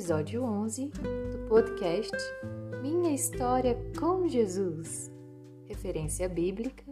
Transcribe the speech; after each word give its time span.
episódio 0.00 0.42
11 0.42 0.86
do 1.30 1.46
podcast 1.46 2.16
Minha 2.80 3.12
História 3.12 3.76
com 3.98 4.26
Jesus. 4.26 5.12
Referência 5.66 6.26
bíblica, 6.26 6.84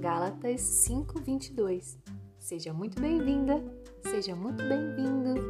Gálatas 0.00 0.60
5:22. 0.60 1.96
Seja 2.40 2.72
muito 2.72 3.00
bem-vinda, 3.00 3.62
seja 4.02 4.34
muito 4.34 4.60
bem-vindo. 4.64 5.40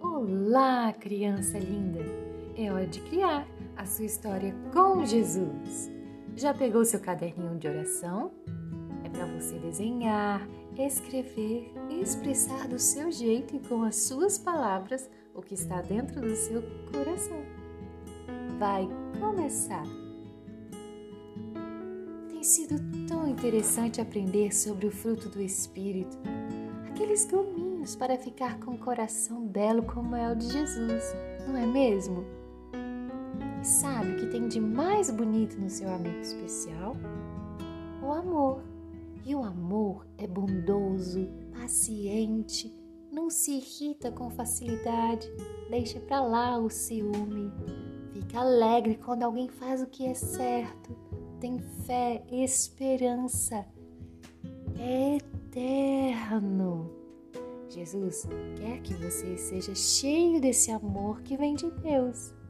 Olá, 0.00 0.92
criança 0.92 1.58
linda! 1.58 1.98
É 2.56 2.72
hora 2.72 2.86
de 2.86 3.00
criar 3.00 3.44
a 3.76 3.84
sua 3.84 4.04
história 4.04 4.54
com 4.72 5.04
Jesus. 5.04 5.90
Já 6.36 6.54
pegou 6.54 6.84
seu 6.84 6.98
caderninho 6.98 7.58
de 7.58 7.68
oração? 7.68 8.32
É 9.04 9.08
para 9.08 9.26
você 9.26 9.58
desenhar, 9.58 10.48
escrever 10.78 11.72
e 11.90 12.00
expressar 12.00 12.66
do 12.68 12.78
seu 12.78 13.10
jeito 13.12 13.54
e 13.54 13.60
com 13.60 13.82
as 13.82 13.96
suas 13.96 14.38
palavras 14.38 15.08
o 15.34 15.42
que 15.42 15.54
está 15.54 15.82
dentro 15.82 16.20
do 16.20 16.34
seu 16.34 16.62
coração. 16.90 17.38
Vai 18.58 18.88
começar! 19.20 19.84
Tem 22.30 22.42
sido 22.42 22.76
tão 23.06 23.28
interessante 23.28 24.00
aprender 24.00 24.54
sobre 24.54 24.86
o 24.86 24.90
fruto 24.90 25.28
do 25.28 25.40
Espírito, 25.40 26.18
aqueles 26.88 27.30
gominhos 27.30 27.94
para 27.94 28.16
ficar 28.16 28.58
com 28.58 28.72
o 28.72 28.78
coração 28.78 29.46
belo 29.46 29.82
como 29.82 30.16
é 30.16 30.32
o 30.32 30.34
de 30.34 30.50
Jesus, 30.50 31.04
não 31.46 31.56
é 31.56 31.66
mesmo? 31.66 32.41
E 33.62 33.64
sabe 33.64 34.10
o 34.10 34.16
que 34.16 34.26
tem 34.26 34.48
de 34.48 34.60
mais 34.60 35.08
bonito 35.08 35.56
no 35.56 35.70
seu 35.70 35.88
amigo 35.88 36.18
especial? 36.18 36.96
O 38.02 38.10
amor. 38.10 38.60
E 39.24 39.36
o 39.36 39.44
amor 39.44 40.04
é 40.18 40.26
bondoso, 40.26 41.28
paciente, 41.52 42.76
não 43.12 43.30
se 43.30 43.52
irrita 43.52 44.10
com 44.10 44.28
facilidade, 44.30 45.32
deixa 45.70 46.00
para 46.00 46.20
lá 46.20 46.58
o 46.58 46.68
ciúme, 46.68 47.52
fica 48.12 48.40
alegre 48.40 48.96
quando 48.96 49.22
alguém 49.22 49.48
faz 49.48 49.80
o 49.80 49.86
que 49.86 50.06
é 50.06 50.14
certo, 50.14 50.96
tem 51.38 51.60
fé, 51.86 52.24
esperança, 52.32 53.64
é 54.76 55.18
eterno. 55.18 56.90
Jesus 57.68 58.26
quer 58.56 58.80
que 58.82 58.94
você 58.94 59.38
seja 59.38 59.72
cheio 59.72 60.40
desse 60.40 60.72
amor 60.72 61.22
que 61.22 61.36
vem 61.36 61.54
de 61.54 61.70
Deus. 61.70 62.41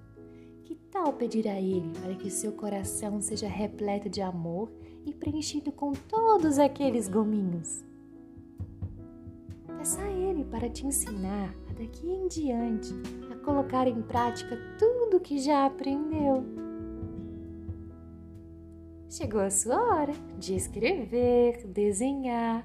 Que 0.64 0.76
tal 0.90 1.12
pedir 1.12 1.48
a 1.48 1.60
Ele 1.60 1.90
para 2.00 2.14
que 2.14 2.30
seu 2.30 2.52
coração 2.52 3.20
seja 3.20 3.48
repleto 3.48 4.08
de 4.08 4.20
amor 4.20 4.70
e 5.04 5.12
preenchido 5.12 5.72
com 5.72 5.92
todos 5.92 6.58
aqueles 6.58 7.08
gominhos? 7.08 7.84
Peça 9.66 10.00
a 10.00 10.10
Ele 10.10 10.44
para 10.44 10.70
te 10.70 10.86
ensinar 10.86 11.52
a 11.68 11.72
daqui 11.72 12.08
em 12.08 12.28
diante 12.28 12.94
a 13.32 13.36
colocar 13.44 13.88
em 13.88 14.00
prática 14.02 14.56
tudo 14.78 15.20
que 15.20 15.38
já 15.38 15.66
aprendeu. 15.66 16.44
Chegou 19.10 19.40
a 19.40 19.50
sua 19.50 19.76
hora 19.76 20.14
de 20.38 20.54
escrever, 20.54 21.66
desenhar. 21.66 22.64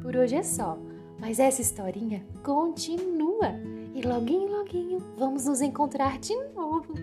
Por 0.00 0.16
hoje 0.16 0.36
é 0.36 0.42
só, 0.42 0.78
mas 1.20 1.38
essa 1.38 1.60
historinha 1.60 2.24
continua 2.42 3.52
e 3.98 4.02
loguinho, 4.02 4.48
loguinho 4.48 4.98
vamos 5.16 5.46
nos 5.46 5.60
encontrar 5.60 6.18
de 6.20 6.34
novo. 6.54 6.94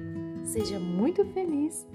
Seja 0.44 0.80
muito 0.80 1.26
feliz, 1.34 1.86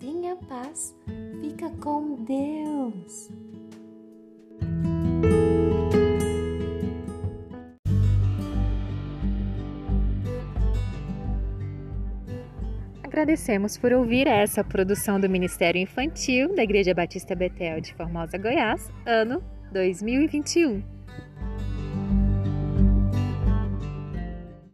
tenha 0.00 0.34
paz, 0.34 0.96
fica 1.40 1.70
com 1.80 2.16
Deus. 2.24 3.30
Agradecemos 13.04 13.76
por 13.76 13.92
ouvir 13.92 14.26
essa 14.26 14.64
produção 14.64 15.20
do 15.20 15.28
Ministério 15.28 15.80
Infantil 15.80 16.54
da 16.54 16.64
Igreja 16.64 16.94
Batista 16.94 17.34
Betel 17.34 17.80
de 17.80 17.94
Formosa, 17.94 18.36
Goiás, 18.36 18.90
ano 19.06 19.42
2021. 19.72 20.97